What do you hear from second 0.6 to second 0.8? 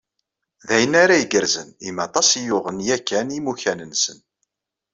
D